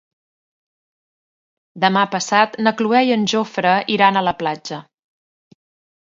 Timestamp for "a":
4.17-4.25